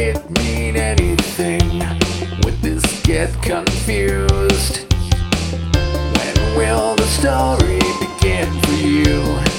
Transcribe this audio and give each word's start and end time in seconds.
it 0.00 0.30
mean 0.30 0.76
anything? 0.76 1.80
Would 2.42 2.56
this 2.62 3.02
get 3.02 3.30
confused? 3.42 4.86
When 6.14 6.56
will 6.56 6.94
the 6.96 7.06
story 7.06 7.78
begin 8.00 8.48
for 8.62 8.72
you? 8.72 9.49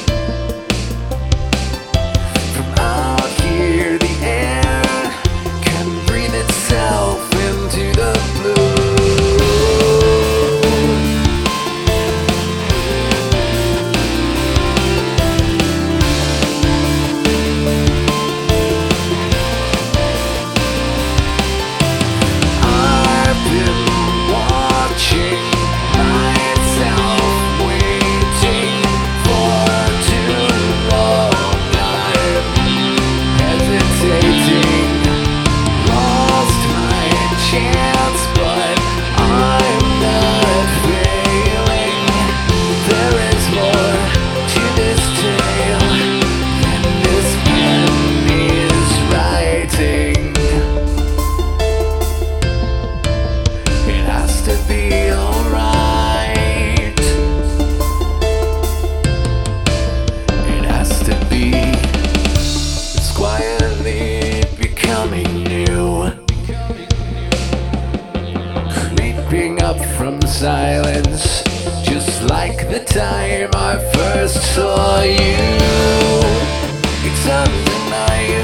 silence, 70.27 71.43
just 71.83 72.23
like 72.29 72.69
the 72.69 72.83
time 72.83 73.49
I 73.53 73.77
first 73.93 74.41
saw 74.55 75.01
you. 75.01 75.37
It's 77.03 77.27
undeniable. 77.27 78.40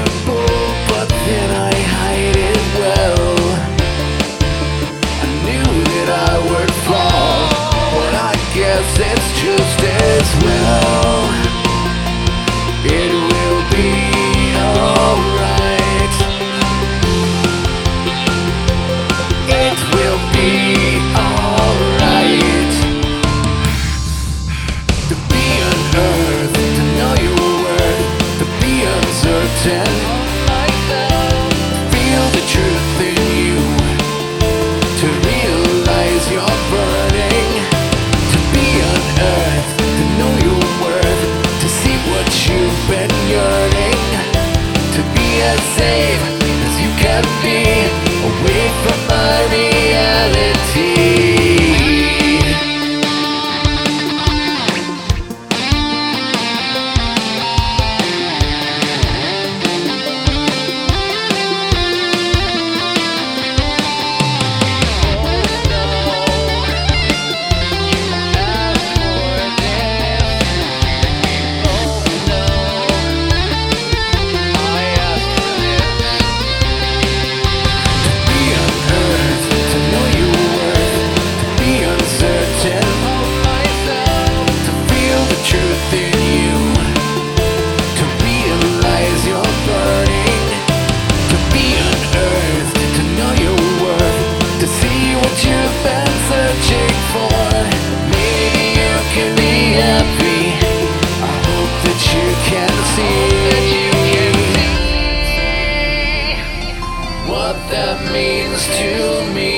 what 107.48 107.70
that 107.70 107.98
means 108.12 108.62
to 108.76 109.32
me. 109.34 109.57